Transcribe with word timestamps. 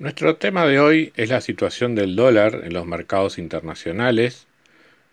Nuestro 0.00 0.36
tema 0.36 0.64
de 0.64 0.80
hoy 0.80 1.12
es 1.14 1.28
la 1.28 1.42
situación 1.42 1.94
del 1.94 2.16
dólar 2.16 2.62
en 2.64 2.72
los 2.72 2.86
mercados 2.86 3.36
internacionales, 3.36 4.46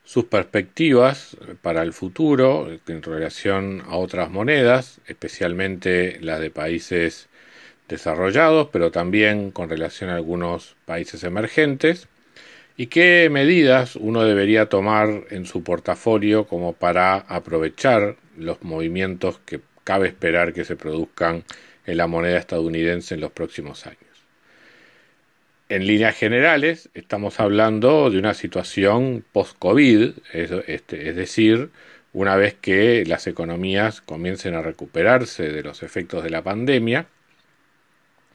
sus 0.05 0.23
perspectivas 0.23 1.35
para 1.61 1.81
el 1.81 1.91
futuro 1.91 2.69
en 2.87 3.03
relación 3.03 3.83
a 3.85 3.97
otras 3.97 4.31
monedas, 4.31 5.01
especialmente 5.05 6.19
las 6.21 6.39
de 6.39 6.51
países 6.51 7.27
desarrollados, 7.89 8.69
pero 8.71 8.89
también 8.89 9.51
con 9.51 9.69
relación 9.69 10.09
a 10.09 10.15
algunos 10.15 10.77
países 10.85 11.25
emergentes, 11.25 12.07
y 12.77 12.87
qué 12.87 13.27
medidas 13.29 13.97
uno 13.97 14.23
debería 14.23 14.69
tomar 14.69 15.25
en 15.31 15.45
su 15.45 15.63
portafolio 15.63 16.47
como 16.47 16.71
para 16.71 17.17
aprovechar 17.17 18.15
los 18.37 18.63
movimientos 18.63 19.37
que 19.45 19.59
cabe 19.83 20.07
esperar 20.07 20.53
que 20.53 20.63
se 20.63 20.77
produzcan 20.77 21.43
en 21.85 21.97
la 21.97 22.07
moneda 22.07 22.37
estadounidense 22.37 23.15
en 23.15 23.19
los 23.19 23.33
próximos 23.33 23.85
años. 23.85 24.06
En 25.69 25.85
líneas 25.85 26.15
generales, 26.15 26.89
estamos 26.93 27.41
hablando 27.41 28.09
de 28.09 28.19
una 28.19 28.33
situación 28.33 29.25
post-COVID, 29.33 30.13
este, 30.33 31.09
es, 31.09 31.15
decir, 31.17 31.71
una 32.13 32.37
vez 32.37 32.53
que 32.53 33.03
las 33.05 33.27
economías 33.27 33.99
comiencen 33.99 34.55
a 34.55 34.61
recuperarse 34.61 35.51
de 35.51 35.63
los 35.63 35.83
efectos 35.83 36.23
de 36.23 36.29
la 36.29 36.41
pandemia, 36.41 37.07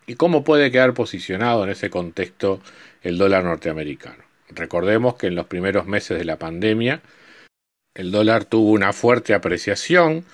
y 0.06 0.16
cómo 0.16 0.44
puede 0.44 0.70
quedar 0.70 0.92
posicionado 0.92 1.64
en 1.64 1.70
ese 1.70 1.88
contexto 1.88 2.60
el 3.02 3.16
dólar 3.16 3.44
norteamericano. 3.44 4.24
Recordemos 4.50 5.14
que 5.14 5.28
en 5.28 5.34
los 5.34 5.46
primeros 5.46 5.86
meses 5.86 6.18
de 6.18 6.26
la 6.26 6.38
pandemia, 6.38 7.00
el 7.94 8.10
dólar 8.10 8.44
tuvo 8.44 8.72
una 8.72 8.92
fuerte 8.92 9.32
apreciación, 9.32 10.26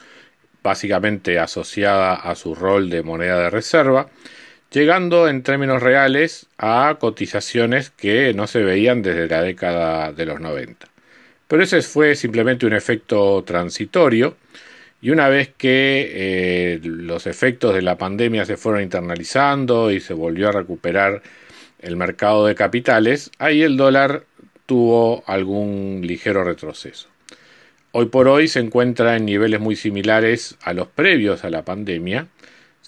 básicamente 0.64 1.38
asociada 1.38 2.14
a 2.14 2.34
su 2.34 2.56
rol 2.56 2.90
de 2.90 3.04
moneda 3.04 3.38
de 3.38 3.50
reserva, 3.50 4.10
llegando 4.70 5.28
en 5.28 5.42
términos 5.42 5.82
reales 5.82 6.46
a 6.58 6.96
cotizaciones 7.00 7.90
que 7.90 8.34
no 8.34 8.46
se 8.46 8.62
veían 8.62 9.02
desde 9.02 9.28
la 9.28 9.42
década 9.42 10.12
de 10.12 10.26
los 10.26 10.40
90. 10.40 10.86
Pero 11.46 11.62
ese 11.62 11.80
fue 11.82 12.14
simplemente 12.14 12.66
un 12.66 12.74
efecto 12.74 13.42
transitorio 13.44 14.36
y 15.00 15.10
una 15.10 15.28
vez 15.28 15.50
que 15.56 16.10
eh, 16.12 16.80
los 16.82 17.26
efectos 17.26 17.74
de 17.74 17.82
la 17.82 17.96
pandemia 17.96 18.44
se 18.44 18.56
fueron 18.56 18.82
internalizando 18.82 19.90
y 19.90 20.00
se 20.00 20.12
volvió 20.12 20.48
a 20.48 20.52
recuperar 20.52 21.22
el 21.78 21.96
mercado 21.96 22.46
de 22.46 22.54
capitales, 22.54 23.30
ahí 23.38 23.62
el 23.62 23.76
dólar 23.76 24.24
tuvo 24.66 25.22
algún 25.26 26.02
ligero 26.04 26.44
retroceso. 26.44 27.08
Hoy 27.92 28.06
por 28.06 28.28
hoy 28.28 28.48
se 28.48 28.60
encuentra 28.60 29.16
en 29.16 29.24
niveles 29.24 29.60
muy 29.60 29.76
similares 29.76 30.58
a 30.62 30.74
los 30.74 30.88
previos 30.88 31.44
a 31.44 31.50
la 31.50 31.64
pandemia, 31.64 32.26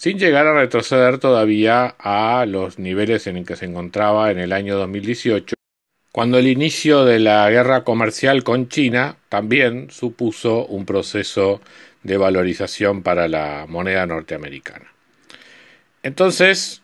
sin 0.00 0.18
llegar 0.18 0.46
a 0.46 0.54
retroceder 0.54 1.18
todavía 1.18 1.94
a 1.98 2.46
los 2.46 2.78
niveles 2.78 3.26
en 3.26 3.44
que 3.44 3.54
se 3.54 3.66
encontraba 3.66 4.30
en 4.30 4.38
el 4.38 4.54
año 4.54 4.78
2018, 4.78 5.54
cuando 6.10 6.38
el 6.38 6.46
inicio 6.46 7.04
de 7.04 7.18
la 7.18 7.50
guerra 7.50 7.84
comercial 7.84 8.42
con 8.42 8.70
China 8.70 9.16
también 9.28 9.90
supuso 9.90 10.64
un 10.64 10.86
proceso 10.86 11.60
de 12.02 12.16
valorización 12.16 13.02
para 13.02 13.28
la 13.28 13.66
moneda 13.68 14.06
norteamericana. 14.06 14.90
Entonces, 16.02 16.80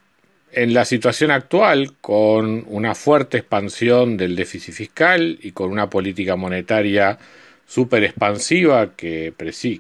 en 0.53 0.75
la 0.75 0.85
situación 0.85 1.31
actual, 1.31 1.95
con 2.03 2.65
una 2.67 2.95
fuerte 2.95 3.39
expansión 3.39 4.19
del 4.19 4.37
déficit 4.37 4.75
fiscal 4.75 5.39
y 5.41 5.53
con 5.53 5.71
una 5.71 5.89
política 5.89 6.37
monetaria 6.37 7.19
súper 7.67 8.05
expansiva 8.05 8.95
que, 8.97 9.35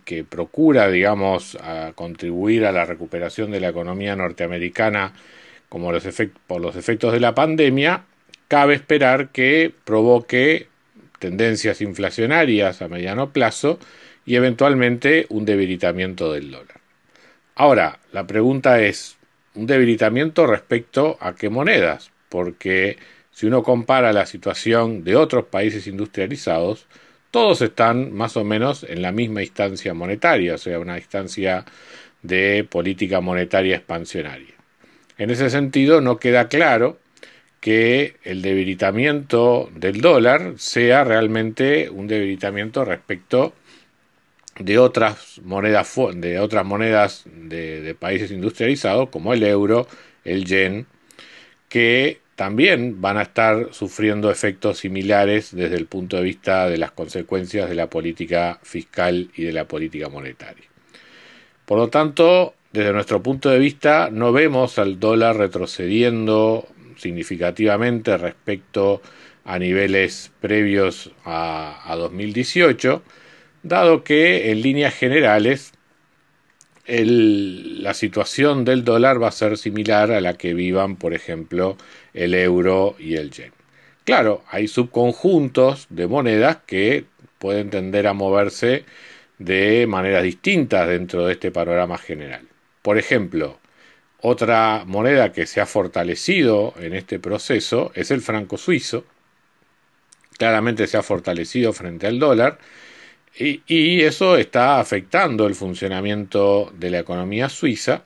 que 0.04 0.24
procura, 0.24 0.90
digamos, 0.90 1.56
a 1.62 1.92
contribuir 1.94 2.66
a 2.66 2.72
la 2.72 2.84
recuperación 2.84 3.52
de 3.52 3.60
la 3.60 3.68
economía 3.68 4.16
norteamericana 4.16 5.12
como 5.68 5.92
por 6.46 6.60
los 6.60 6.76
efectos 6.76 7.12
de 7.12 7.20
la 7.20 7.34
pandemia, 7.34 8.04
cabe 8.48 8.74
esperar 8.74 9.30
que 9.30 9.72
provoque 9.84 10.68
tendencias 11.18 11.80
inflacionarias 11.80 12.82
a 12.82 12.88
mediano 12.88 13.32
plazo 13.32 13.78
y 14.24 14.36
eventualmente 14.36 15.26
un 15.28 15.44
debilitamiento 15.44 16.32
del 16.32 16.50
dólar. 16.50 16.80
Ahora, 17.54 18.00
la 18.12 18.26
pregunta 18.26 18.82
es, 18.82 19.16
¿un 19.54 19.66
debilitamiento 19.66 20.46
respecto 20.46 21.16
a 21.20 21.34
qué 21.34 21.48
monedas? 21.48 22.10
Porque 22.28 22.98
si 23.32 23.46
uno 23.46 23.62
compara 23.62 24.12
la 24.12 24.26
situación 24.26 25.04
de 25.04 25.16
otros 25.16 25.46
países 25.46 25.86
industrializados, 25.86 26.86
todos 27.36 27.60
están 27.60 28.14
más 28.14 28.38
o 28.38 28.44
menos 28.44 28.82
en 28.88 29.02
la 29.02 29.12
misma 29.12 29.42
instancia 29.42 29.92
monetaria, 29.92 30.54
o 30.54 30.56
sea, 30.56 30.78
una 30.78 30.96
instancia 30.96 31.66
de 32.22 32.64
política 32.64 33.20
monetaria 33.20 33.76
expansionaria. 33.76 34.54
En 35.18 35.28
ese 35.28 35.50
sentido, 35.50 36.00
no 36.00 36.16
queda 36.16 36.48
claro 36.48 36.98
que 37.60 38.16
el 38.24 38.40
debilitamiento 38.40 39.68
del 39.74 40.00
dólar 40.00 40.54
sea 40.56 41.04
realmente 41.04 41.90
un 41.90 42.06
debilitamiento 42.06 42.86
respecto 42.86 43.52
de 44.58 44.78
otras 44.78 45.38
monedas 45.44 47.24
de 47.26 47.82
de 47.82 47.94
países 47.94 48.30
industrializados 48.30 49.10
como 49.10 49.34
el 49.34 49.42
euro, 49.42 49.86
el 50.24 50.46
yen, 50.46 50.86
que 51.68 52.18
también 52.36 53.00
van 53.00 53.16
a 53.16 53.22
estar 53.22 53.72
sufriendo 53.72 54.30
efectos 54.30 54.78
similares 54.78 55.56
desde 55.56 55.76
el 55.76 55.86
punto 55.86 56.18
de 56.18 56.22
vista 56.22 56.68
de 56.68 56.76
las 56.76 56.92
consecuencias 56.92 57.68
de 57.68 57.74
la 57.74 57.88
política 57.88 58.60
fiscal 58.62 59.30
y 59.34 59.44
de 59.44 59.52
la 59.52 59.66
política 59.66 60.10
monetaria. 60.10 60.64
Por 61.64 61.78
lo 61.78 61.88
tanto, 61.88 62.54
desde 62.72 62.92
nuestro 62.92 63.22
punto 63.22 63.48
de 63.48 63.58
vista, 63.58 64.10
no 64.12 64.32
vemos 64.32 64.78
al 64.78 65.00
dólar 65.00 65.38
retrocediendo 65.38 66.68
significativamente 66.96 68.16
respecto 68.18 69.00
a 69.44 69.58
niveles 69.58 70.30
previos 70.40 71.12
a, 71.24 71.90
a 71.90 71.96
2018, 71.96 73.02
dado 73.62 74.04
que 74.04 74.50
en 74.50 74.60
líneas 74.60 74.94
generales 74.94 75.72
la 76.86 77.94
situación 77.94 78.64
del 78.64 78.84
dólar 78.84 79.22
va 79.22 79.28
a 79.28 79.32
ser 79.32 79.58
similar 79.58 80.12
a 80.12 80.20
la 80.20 80.34
que 80.34 80.54
vivan, 80.54 80.96
por 80.96 81.14
ejemplo, 81.14 81.76
el 82.14 82.34
euro 82.34 82.96
y 82.98 83.16
el 83.16 83.30
yen. 83.30 83.52
Claro, 84.04 84.44
hay 84.48 84.68
subconjuntos 84.68 85.86
de 85.90 86.06
monedas 86.06 86.58
que 86.66 87.04
pueden 87.38 87.70
tender 87.70 88.06
a 88.06 88.12
moverse 88.12 88.84
de 89.38 89.86
maneras 89.88 90.22
distintas 90.22 90.88
dentro 90.88 91.26
de 91.26 91.32
este 91.32 91.50
panorama 91.50 91.98
general. 91.98 92.46
Por 92.82 92.98
ejemplo, 92.98 93.58
otra 94.20 94.84
moneda 94.86 95.32
que 95.32 95.46
se 95.46 95.60
ha 95.60 95.66
fortalecido 95.66 96.72
en 96.78 96.94
este 96.94 97.18
proceso 97.18 97.90
es 97.94 98.10
el 98.10 98.20
franco 98.20 98.56
suizo. 98.56 99.04
Claramente 100.38 100.86
se 100.86 100.96
ha 100.96 101.02
fortalecido 101.02 101.72
frente 101.72 102.06
al 102.06 102.18
dólar 102.18 102.58
y, 103.38 104.02
eso 104.02 104.36
está 104.36 104.80
afectando 104.80 105.46
el 105.46 105.54
funcionamiento 105.54 106.72
de 106.74 106.90
la 106.90 107.00
economía 107.00 107.48
suiza. 107.48 108.04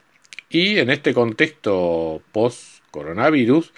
Y 0.49 0.79
en 0.79 0.91
este 0.91 1.15
contexto 1.15 2.23
post-coronavirus 2.33 3.73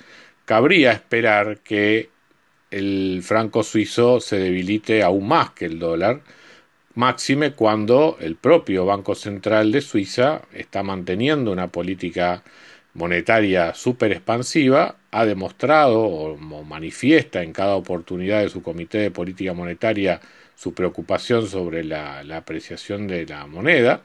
cabría 0.47 0.93
esperar 0.93 1.59
que 1.59 2.11
el 2.71 3.21
franco 3.23 3.63
suizo 3.63 4.21
se 4.21 4.39
debilite 4.39 5.03
aún 5.03 5.29
más 5.29 5.51
que 5.51 5.67
el 5.67 5.79
dólar, 5.79 6.23
máxime 6.95 7.53
cuando 7.53 8.17
el 8.21 8.37
propio 8.37 8.87
Banco 8.87 9.15
Central 9.15 9.73
de 9.73 9.83
Suiza 9.83 10.43
está 10.53 10.83
manteniendo 10.83 11.53
una 11.53 11.69
política 11.69 12.43
monetaria 12.95 13.75
súper 13.75 14.13
expansiva, 14.13 14.97
ha 15.11 15.25
demostrado 15.27 16.01
o 16.03 16.37
manifiesta 16.65 17.43
en 17.43 17.53
cada 17.53 17.77
oportunidad 17.77 18.41
de 18.41 18.49
su 18.49 18.63
Comité 18.63 18.99
de 18.99 19.11
Política 19.11 19.53
Monetaria 19.55 20.21
su 20.55 20.75
preocupación 20.75 21.47
sobre 21.47 21.85
la, 21.85 22.21
apreciación 22.37 23.07
de 23.09 23.27
la 23.27 23.47
moneda 23.47 24.03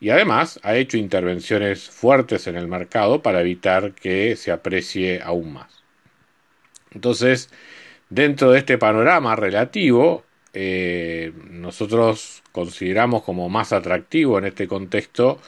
y 0.00 0.10
además 0.10 0.58
ha 0.62 0.76
hecho 0.76 0.96
intervenciones 0.96 1.90
fuertes 1.90 2.46
en 2.46 2.56
el 2.56 2.68
mercado 2.68 3.22
para 3.22 3.40
evitar 3.40 3.92
que 3.92 4.36
se 4.36 4.50
aprecie 4.50 5.20
aún 5.22 5.52
más. 5.52 5.82
Entonces, 6.92 7.50
dentro 8.08 8.50
de 8.52 8.58
este 8.60 8.78
panorama 8.78 9.36
relativo, 9.36 10.24
eh, 10.54 11.32
nosotros 11.50 12.42
consideramos 12.52 13.22
como 13.22 13.48
más 13.48 13.72
atractivo 13.72 14.38
en 14.38 14.46
este 14.46 14.66
contexto 14.66 15.38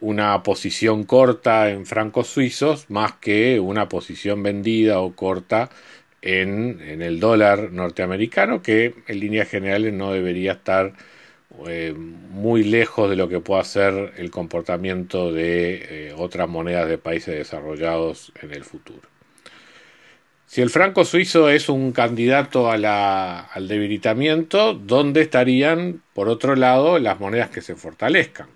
una 0.00 0.42
posición 0.42 1.04
corta 1.04 1.70
en 1.70 1.84
francos 1.84 2.28
suizos 2.28 2.88
más 2.88 3.14
que 3.14 3.58
una 3.58 3.88
posición 3.88 4.42
vendida 4.42 5.00
o 5.00 5.14
corta 5.14 5.70
en, 6.22 6.80
el 7.02 7.20
dólar 7.20 7.72
norteamericano, 7.72 8.62
que 8.62 8.94
en 9.06 9.20
líneas 9.20 9.48
generales 9.48 9.92
no 9.92 10.12
debería 10.12 10.52
estar 10.52 10.94
eh, 11.66 11.94
muy 11.94 12.64
lejos 12.64 13.08
de 13.08 13.16
lo 13.16 13.28
que 13.28 13.40
pueda 13.40 13.64
ser 13.64 14.14
el 14.16 14.30
comportamiento 14.30 15.32
de 15.32 16.08
eh, 16.08 16.14
otras 16.16 16.48
monedas 16.48 16.88
de 16.88 16.98
países 16.98 17.34
desarrollados 17.34 18.32
en 18.42 18.52
el 18.52 18.64
futuro. 18.64 19.08
Si 20.46 20.62
el 20.62 20.70
franco 20.70 21.04
suizo 21.04 21.50
es 21.50 21.68
un 21.68 21.92
candidato 21.92 22.70
al 22.70 23.68
debilitamiento, 23.68 24.72
¿dónde 24.72 25.20
estarían, 25.20 26.02
por 26.14 26.30
otro 26.30 26.56
lado, 26.56 26.98
las 26.98 27.20
monedas 27.20 27.50
que 27.50 27.60
se 27.60 27.74
fortalezcan? 27.74 28.48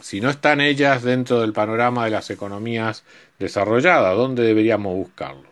Si 0.00 0.22
no 0.22 0.30
están 0.30 0.62
ellas 0.62 1.02
dentro 1.02 1.42
del 1.42 1.52
panorama 1.52 2.06
de 2.06 2.12
las 2.12 2.30
economías 2.30 3.04
desarrolladas, 3.38 4.16
¿dónde 4.16 4.42
deberíamos 4.42 4.94
buscarlo? 4.96 5.51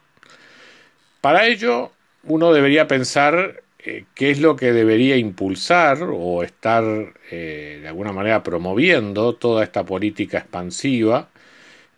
Para 1.20 1.46
ello, 1.46 1.92
uno 2.24 2.52
debería 2.52 2.86
pensar 2.88 3.62
eh, 3.78 4.04
qué 4.14 4.30
es 4.30 4.40
lo 4.40 4.56
que 4.56 4.72
debería 4.72 5.16
impulsar 5.16 5.98
o 6.02 6.42
estar 6.42 6.84
eh, 7.30 7.78
de 7.82 7.88
alguna 7.88 8.12
manera 8.12 8.42
promoviendo 8.42 9.34
toda 9.34 9.64
esta 9.64 9.84
política 9.84 10.38
expansiva 10.38 11.28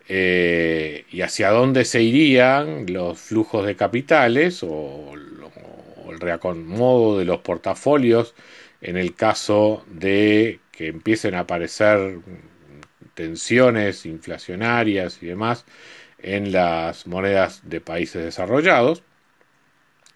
eh, 0.09 1.05
y 1.11 1.21
hacia 1.21 1.51
dónde 1.51 1.85
se 1.85 2.03
irían 2.03 2.85
los 2.91 3.19
flujos 3.19 3.65
de 3.65 3.75
capitales 3.75 4.63
o, 4.63 5.13
el 6.09 6.19
reacomodo 6.19 7.17
de 7.17 7.25
los 7.25 7.39
portafolios 7.39 8.35
en 8.81 8.97
el 8.97 9.15
caso 9.15 9.83
de 9.87 10.59
que 10.71 10.87
empiecen 10.87 11.35
a 11.35 11.41
aparecer 11.41 12.19
tensiones 13.15 14.05
inflacionarias 14.05 15.19
y 15.23 15.27
demás 15.27 15.65
en 16.19 16.51
las 16.51 17.07
monedas 17.07 17.61
de 17.63 17.81
países 17.81 18.23
desarrollados. 18.23 19.03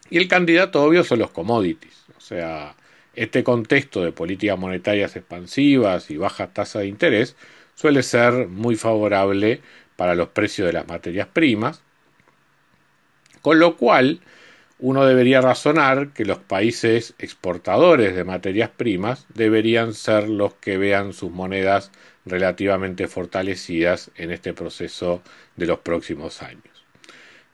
Y 0.09 0.17
el 0.17 0.27
candidato 0.27 0.83
obvio 0.83 1.03
son 1.03 1.19
los 1.19 1.31
commodities. 1.31 2.05
O 2.17 2.21
sea, 2.21 2.75
este 3.15 3.43
contexto 3.43 4.03
de 4.03 4.11
políticas 4.11 4.57
monetarias 4.57 5.15
expansivas 5.15 6.09
y 6.11 6.17
bajas 6.17 6.53
tasas 6.53 6.83
de 6.83 6.87
interés 6.87 7.35
suele 7.75 8.03
ser 8.03 8.47
muy 8.47 8.75
favorable 8.75 9.61
para 9.95 10.15
los 10.15 10.29
precios 10.29 10.67
de 10.67 10.73
las 10.73 10.87
materias 10.87 11.27
primas, 11.27 11.81
con 13.41 13.59
lo 13.59 13.75
cual 13.77 14.21
uno 14.79 15.05
debería 15.05 15.41
razonar 15.41 16.13
que 16.13 16.25
los 16.25 16.37
países 16.37 17.15
exportadores 17.17 18.15
de 18.15 18.23
materias 18.23 18.69
primas 18.69 19.25
deberían 19.33 19.93
ser 19.93 20.29
los 20.29 20.53
que 20.55 20.77
vean 20.77 21.13
sus 21.13 21.31
monedas 21.31 21.91
relativamente 22.25 23.07
fortalecidas 23.07 24.11
en 24.15 24.31
este 24.31 24.53
proceso 24.53 25.23
de 25.55 25.65
los 25.65 25.79
próximos 25.79 26.43
años. 26.43 26.76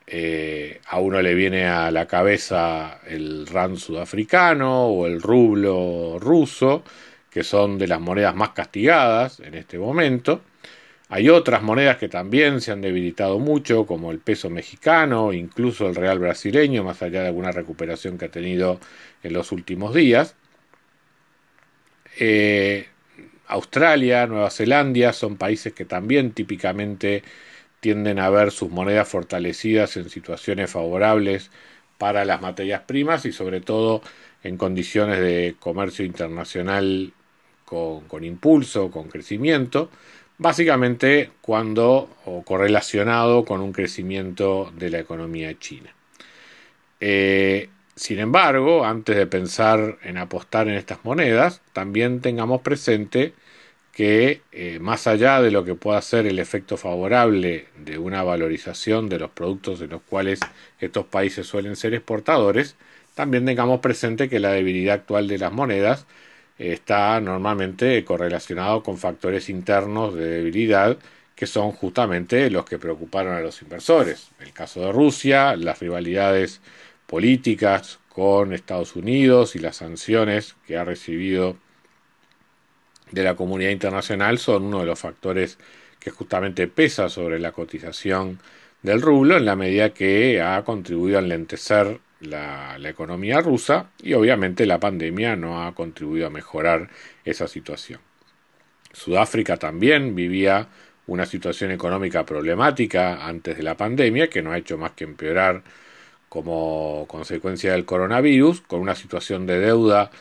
Eh, 0.07 0.81
a 0.87 0.99
uno 0.99 1.21
le 1.21 1.33
viene 1.33 1.65
a 1.65 1.89
la 1.91 2.07
cabeza 2.07 2.99
el 3.07 3.47
rand 3.47 3.77
sudafricano 3.77 4.87
o 4.87 5.07
el 5.07 5.21
rublo 5.21 6.17
ruso, 6.19 6.83
que 7.29 7.43
son 7.43 7.77
de 7.77 7.87
las 7.87 8.01
monedas 8.01 8.35
más 8.35 8.49
castigadas 8.49 9.39
en 9.39 9.55
este 9.55 9.77
momento. 9.79 10.41
Hay 11.09 11.29
otras 11.29 11.61
monedas 11.61 11.97
que 11.97 12.09
también 12.09 12.59
se 12.61 12.71
han 12.71 12.81
debilitado 12.81 13.39
mucho, 13.39 13.85
como 13.85 14.11
el 14.11 14.19
peso 14.19 14.49
mexicano, 14.49 15.31
incluso 15.33 15.87
el 15.87 15.95
real 15.95 16.19
brasileño, 16.19 16.83
más 16.83 17.01
allá 17.03 17.21
de 17.21 17.27
alguna 17.27 17.51
recuperación 17.51 18.17
que 18.17 18.25
ha 18.25 18.31
tenido 18.31 18.79
en 19.21 19.33
los 19.33 19.51
últimos 19.51 19.93
días. 19.93 20.35
Eh, 22.19 22.87
Australia, 23.47 24.25
Nueva 24.27 24.49
Zelanda 24.49 25.13
son 25.13 25.37
países 25.37 25.73
que 25.73 25.85
también 25.85 26.31
típicamente 26.31 27.23
tienden 27.83 28.17
a 28.17 28.29
ver 28.29 28.51
sus 28.51 28.71
monedas 28.71 29.09
fortalecidas 29.09 29.97
en 29.97 30.09
situaciones 30.09 30.71
favorables 30.71 31.51
para 31.97 32.23
las 32.23 32.41
materias 32.41 32.83
primas 32.87 33.25
y 33.25 33.33
sobre 33.33 33.59
todo 33.59 34.01
en 34.41 34.55
condiciones 34.55 35.19
de 35.19 35.57
comercio 35.59 36.05
internacional 36.05 37.11
con, 37.65 38.23
impulso, 38.23 38.89
con 38.89 39.09
crecimiento, 39.09 39.89
básicamente 40.37 41.31
cuando 41.41 42.09
o 42.23 42.43
correlacionado 42.43 43.43
con 43.43 43.59
un 43.59 43.73
crecimiento 43.73 44.71
de 44.77 44.89
la 44.89 44.99
economía 44.99 45.59
china. 45.59 45.93
Eh, 47.01 47.69
sin 47.95 48.19
embargo, 48.19 48.85
antes 48.85 49.17
de 49.17 49.27
pensar 49.27 49.97
en 50.03 50.17
apostar 50.17 50.69
en 50.69 50.75
estas 50.75 51.03
monedas, 51.03 51.61
también 51.73 52.21
tengamos 52.21 52.61
presente 52.61 53.33
que 53.93 54.41
eh, 54.51 54.79
más 54.79 55.07
allá 55.07 55.41
de 55.41 55.51
lo 55.51 55.63
que 55.63 55.75
pueda 55.75 56.01
ser 56.01 56.25
el 56.27 56.39
efecto 56.39 56.77
favorable 56.77 57.67
de 57.77 57.97
una 57.99 58.23
valorización 58.23 59.07
de 59.07 59.19
los 59.19 59.31
productos 59.31 59.79
de 59.79 59.87
los 59.87 60.01
cuales 60.01 60.39
estos 60.79 61.05
países 61.05 61.47
suelen 61.47 61.75
ser 61.75 61.93
exportadores, 61.93 62.75
también 63.15 63.45
tengamos 63.45 63.79
presente 63.81 64.29
que 64.29 64.39
la 64.39 64.51
debilidad 64.51 64.95
actual 64.95 65.27
de 65.27 65.37
las 65.37 65.53
monedas 65.53 66.07
está 66.57 67.19
normalmente 67.21 68.03
correlacionado 68.05 68.83
con 68.83 68.97
factores 68.97 69.49
internos 69.49 70.15
de 70.15 70.27
debilidad 70.27 70.97
que 71.35 71.47
son 71.47 71.71
justamente 71.71 72.49
los 72.49 72.65
que 72.65 72.79
preocuparon 72.79 73.35
a 73.35 73.41
los 73.41 73.61
inversores. 73.61 74.29
El 74.39 74.53
caso 74.53 74.81
de 74.81 74.91
Rusia, 74.91 75.55
las 75.55 75.79
rivalidades 75.79 76.61
políticas 77.07 77.99
con 78.09 78.53
Estados 78.53 78.95
Unidos 78.95 79.55
y 79.55 79.59
las 79.59 79.77
sanciones 79.77 80.55
que 80.67 80.77
ha 80.77 80.83
recibido 80.83 81.57
de 83.13 83.23
la 83.23 83.35
comunidad 83.35 83.69
internacional 83.69 84.39
son 84.39 84.63
uno 84.63 84.79
de 84.79 84.87
los 84.87 84.99
factores 84.99 85.57
que 85.99 86.09
justamente 86.09 86.67
pesa 86.67 87.09
sobre 87.09 87.39
la 87.39 87.51
cotización 87.51 88.39
del 88.81 89.01
rublo 89.01 89.37
en 89.37 89.45
la 89.45 89.55
medida 89.55 89.91
que 89.91 90.41
ha 90.41 90.63
contribuido 90.63 91.17
a 91.17 91.21
enlentecer 91.21 91.99
la, 92.19 92.77
economía 92.83 93.39
rusa 93.39 93.91
y 94.01 94.13
obviamente 94.13 94.65
la 94.65 94.79
pandemia 94.79 95.35
no 95.35 95.63
ha 95.63 95.73
contribuido 95.73 96.27
a 96.27 96.29
mejorar 96.29 96.89
esa 97.23 97.47
situación. 97.47 97.99
Sudáfrica 98.91 99.57
también 99.57 100.15
vivía 100.15 100.67
una 101.07 101.25
situación 101.25 101.71
económica 101.71 102.25
problemática 102.25 103.25
antes 103.25 103.57
de 103.57 103.63
la 103.63 103.77
pandemia 103.77 104.29
que 104.29 104.41
no 104.41 104.51
ha 104.51 104.57
hecho 104.57 104.77
más 104.77 104.91
que 104.91 105.03
empeorar 105.03 105.63
como 106.29 107.05
consecuencia 107.07 107.73
del 107.73 107.85
coronavirus, 107.85 108.61
con 108.61 108.81
una 108.81 108.95
situación 108.95 109.45
de 109.45 109.59
deuda 109.59 110.11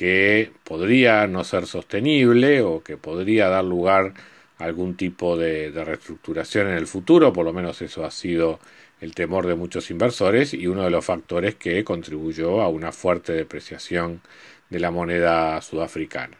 que 0.00 0.50
podría 0.64 1.26
no 1.26 1.44
ser 1.44 1.66
sostenible 1.66 2.62
o 2.62 2.82
que 2.82 2.96
podría 2.96 3.50
dar 3.50 3.66
lugar 3.66 4.14
a 4.56 4.64
algún 4.64 4.96
tipo 4.96 5.36
de, 5.36 5.70
reestructuración 5.72 6.68
en 6.68 6.78
el 6.78 6.86
futuro, 6.86 7.34
por 7.34 7.44
lo 7.44 7.52
menos 7.52 7.82
eso 7.82 8.06
ha 8.06 8.10
sido 8.10 8.60
el 9.02 9.14
temor 9.14 9.46
de 9.46 9.56
muchos 9.56 9.90
inversores 9.90 10.54
y 10.54 10.66
uno 10.68 10.84
de 10.84 10.90
los 10.90 11.04
factores 11.04 11.56
que 11.56 11.84
contribuyó 11.84 12.62
a 12.62 12.68
una 12.68 12.92
fuerte 12.92 13.34
depreciación 13.34 14.22
de 14.70 14.80
la 14.80 14.90
moneda 14.90 15.60
sudafricana. 15.60 16.39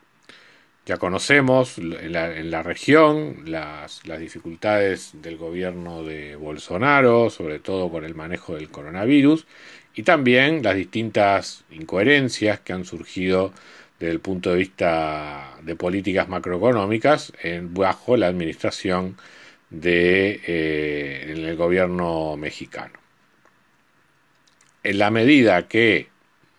Ya 0.90 0.96
conocemos 0.96 1.78
en 1.78 2.10
la, 2.50 2.62
región 2.64 3.44
las, 3.46 4.02
dificultades 4.18 5.12
del 5.22 5.36
gobierno 5.36 6.02
de 6.02 6.34
Bolsonaro, 6.34 7.30
sobre 7.30 7.60
todo 7.60 7.92
con 7.92 8.04
el 8.04 8.16
manejo 8.16 8.56
del 8.56 8.70
coronavirus, 8.70 9.46
y 9.94 10.02
también 10.02 10.64
las 10.64 10.74
distintas 10.74 11.62
incoherencias 11.70 12.58
que 12.58 12.72
han 12.72 12.84
surgido 12.84 13.52
desde 14.00 14.10
el 14.10 14.18
punto 14.18 14.50
de 14.50 14.56
vista 14.56 15.58
de 15.62 15.76
políticas 15.76 16.28
macroeconómicas 16.28 17.34
bajo 17.68 18.16
la 18.16 18.26
administración 18.26 19.16
de, 19.70 20.40
eh, 20.44 21.54
gobierno 21.56 22.36
mexicano. 22.36 22.98
En 24.82 24.98
la 24.98 25.12
medida 25.12 25.68
que 25.68 26.08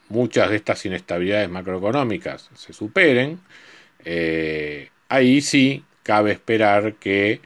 muchas 0.07 0.51
de 0.51 0.55
estas 0.55 0.85
inestabilidades 0.85 1.50
macroeconómicas 1.50 2.50
se 2.55 2.71
superen, 2.71 3.41
eh, 4.05 4.89
ahí 5.10 5.41
sí 5.41 5.84
cabe 6.03 6.31
esperar 6.31 6.96
que 6.96 7.41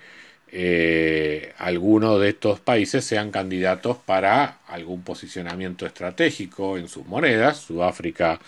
eh, 0.52 1.54
algunos 1.58 2.22
de 2.22 2.30
estos 2.30 2.60
países 2.62 3.04
sean 3.04 3.32
candidatos 3.32 3.98
para 3.98 4.60
algún 4.68 5.04
posicionamiento 5.04 5.86
estratégico 5.86 6.78
en 6.78 6.88
sus 6.88 7.06
monedas. 7.06 7.58
Sudáfrica 7.58 8.40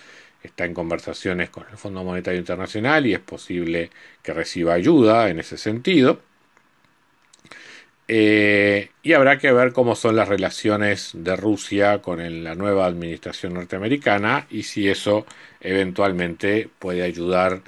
está 0.42 0.66
en 0.66 0.74
conversaciones 0.74 1.50
con 1.50 1.66
el 1.70 1.78
Fondo 1.78 2.04
Monetario 2.04 2.40
Internacional 2.40 3.06
y 3.06 3.14
es 3.14 3.20
posible 3.20 3.90
que 4.24 4.34
reciba 4.34 4.74
ayuda 4.74 5.30
en 5.30 5.40
ese 5.40 5.58
sentido. 5.58 6.22
Eh, 8.10 8.90
y 9.04 9.14
habrá 9.14 9.38
que 9.38 9.52
ver 9.52 9.74
cómo 9.74 9.96
son 9.96 10.16
las 10.16 10.30
relaciones 10.30 11.12
de 11.14 11.36
Rusia 11.36 12.02
con 12.02 12.44
la 12.44 12.56
nueva 12.56 12.86
administración 12.86 13.54
norteamericana 13.54 14.48
y 14.50 14.64
si 14.64 14.88
eso 14.88 15.26
eventualmente 15.60 16.70
puede 16.80 17.04
ayudar 17.04 17.54
a 17.54 17.62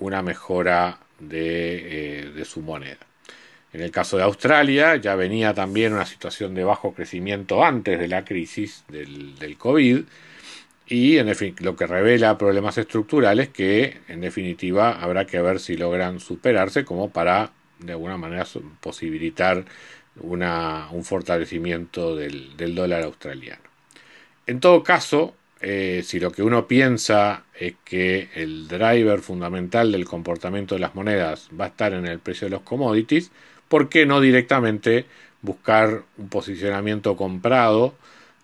una 0.00 0.22
mejora 0.22 0.98
de, 1.18 2.40
eh, 2.40 2.44
su 2.44 2.60
moneda. 2.60 2.98
En 3.72 3.80
el 3.80 3.90
caso 3.90 4.16
de 4.16 4.22
Australia 4.22 4.96
ya 4.96 5.16
venía 5.16 5.52
también 5.54 5.92
una 5.92 6.06
situación 6.06 6.54
de 6.54 6.64
bajo 6.64 6.94
crecimiento 6.94 7.64
antes 7.64 7.98
de 7.98 8.08
la 8.08 8.24
crisis 8.24 8.84
del, 8.88 9.56
COVID 9.58 10.04
y 10.86 11.18
en 11.18 11.32
lo 11.60 11.76
que 11.76 11.86
revela 11.86 12.38
problemas 12.38 12.78
estructurales 12.78 13.48
que 13.48 14.00
en 14.08 14.20
definitiva 14.20 14.92
habrá 15.00 15.26
que 15.26 15.40
ver 15.40 15.58
si 15.58 15.76
logran 15.76 16.20
superarse 16.20 16.84
como 16.84 17.10
para 17.10 17.52
de 17.80 17.92
alguna 17.92 18.16
manera 18.16 18.46
posibilitar 18.80 19.64
un 20.20 21.04
fortalecimiento 21.04 22.14
del, 22.14 22.74
dólar 22.74 23.02
australiano. 23.02 23.62
En 24.46 24.60
todo 24.60 24.82
caso, 24.82 25.34
eh, 25.66 26.02
si 26.04 26.20
lo 26.20 26.30
que 26.30 26.42
uno 26.42 26.68
piensa 26.68 27.44
es 27.58 27.74
que 27.86 28.28
el 28.34 28.68
driver 28.68 29.20
fundamental 29.20 29.92
del 29.92 30.04
comportamiento 30.04 30.74
de 30.74 30.82
las 30.82 30.94
monedas 30.94 31.48
va 31.58 31.64
a 31.64 31.68
estar 31.68 31.94
en 31.94 32.06
el 32.06 32.18
precio 32.18 32.46
de 32.48 32.50
los 32.50 32.60
commodities, 32.60 33.30
¿por 33.66 33.88
qué 33.88 34.04
no 34.04 34.20
directamente 34.20 35.06
buscar 35.40 36.02
un 36.18 36.28
posicionamiento 36.28 37.16
comprado 37.16 37.94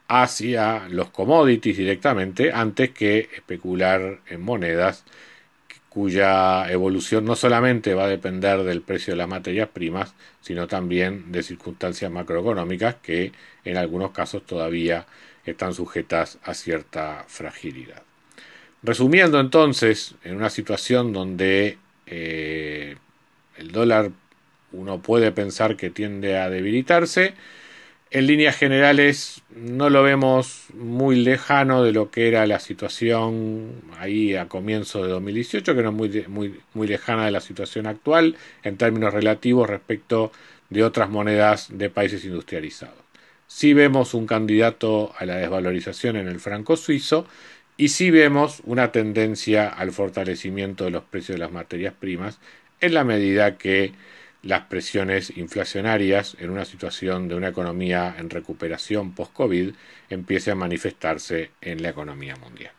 hacia 0.09 0.89
los 0.89 1.11
commodities 1.11 1.77
directamente 1.77 2.53
antes 2.53 2.91
que 2.91 3.29
especular 3.37 4.21
en 4.27 4.41
monedas 4.41 5.05
cuya 5.91 6.71
evolución 6.71 7.27
no 7.27 7.37
solamente 7.37 7.95
va 7.95 8.05
a 8.05 8.09
depender 8.09 8.63
del 8.63 8.81
precio 8.81 9.13
de 9.13 9.19
las 9.19 9.29
materias 9.29 9.69
primas, 9.69 10.15
sino 10.41 10.69
también 10.69 11.33
de 11.33 11.43
circunstancias 11.43 12.11
macroeconómicas 12.11 12.95
que 13.03 13.33
en 13.65 13.77
algunos 13.77 14.13
casos 14.13 14.47
todavía 14.47 15.07
están 15.45 15.75
sujetas 15.75 16.39
a 16.43 16.55
cierta 16.55 17.25
fragilidad. 17.29 18.03
Resumiendo 18.83 19.41
entonces, 19.41 20.15
en 20.25 20.37
una 20.37 20.51
situación 20.51 21.13
donde 21.13 21.79
eh, 22.07 22.97
el 23.57 23.73
dólar 23.73 24.11
uno 24.73 25.03
puede 25.03 25.33
pensar 25.33 25.77
que 25.77 25.91
tiende 25.91 26.39
a 26.39 26.49
debilitarse, 26.49 27.35
en 28.13 28.27
líneas 28.27 28.57
generales 28.57 29.43
no 29.55 29.89
lo 29.89 30.03
vemos 30.03 30.65
muy 30.75 31.17
lejano 31.17 31.85
de 31.85 31.93
lo 31.93 32.11
que 32.11 32.27
era 32.27 32.45
la 32.47 32.59
situación 32.59 33.71
ahí 33.99 34.35
a 34.35 34.49
comienzo 34.49 35.03
de 35.05 35.11
2018, 35.11 35.77
que 35.77 35.83
no 35.83 35.91
es 35.91 35.95
muy, 35.95 36.25
muy, 36.27 36.61
muy 36.75 36.89
lejana 36.89 37.27
de 37.27 37.31
la 37.31 37.41
situación 37.41 37.87
actual 37.87 38.37
en 38.65 38.77
términos 38.77 39.15
relativos 39.15 39.69
respecto 39.69 40.33
de 40.71 40.83
otras 40.83 41.09
monedas 41.09 41.69
de 41.71 41.91
países 41.91 42.25
industrializados. 42.25 43.10
Sí 43.53 43.75
vemos 43.75 44.15
un 44.15 44.29
candidato 44.29 45.13
a 45.19 45.27
la 45.27 45.35
desvalorización 45.35 46.15
en 46.15 46.29
el 46.29 46.39
franco 46.39 46.77
suizo 46.77 47.27
y 47.77 47.89
sí 47.89 48.13
vemos 48.13 48.63
una 48.65 48.93
tendencia 48.93 49.69
al 49.69 49.91
fortalecimiento 49.91 50.85
de 50.85 50.93
los 50.93 51.03
precios 51.03 51.35
de 51.35 51.41
las 51.41 51.51
materias 51.51 51.93
primas 51.93 52.39
en 52.81 52.95
la 52.95 53.03
medida 53.03 53.59
que 53.59 53.93
las 54.45 54.67
presiones 54.67 55.37
inflacionarias 55.37 56.37
en 56.39 56.51
una 56.51 56.65
situación 56.65 57.27
de 57.27 57.35
una 57.35 57.49
economía 57.49 58.15
en 58.17 58.31
recuperación 58.31 59.17
post-COVID 59.17 59.75
empiece 60.11 60.53
a 60.53 60.55
manifestarse 60.55 61.51
en 61.61 61.83
la 61.83 61.89
economía 61.89 62.37
mundial. 62.37 62.73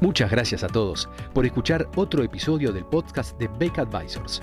Muchas 0.00 0.32
gracias 0.32 0.64
a 0.64 0.68
todos 0.68 1.08
por 1.32 1.46
escuchar 1.46 1.88
otro 1.94 2.24
episodio 2.24 2.72
del 2.72 2.86
podcast 2.86 3.38
de 3.38 3.48
Beck 3.56 3.78
Advisors. 3.78 4.42